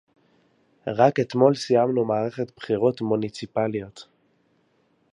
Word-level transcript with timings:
רק 0.87 1.19
אתמול 1.19 1.55
סיימנו 1.55 2.05
מערכת 2.05 2.51
בחירות 2.57 3.01
מוניציפליות 3.01 4.07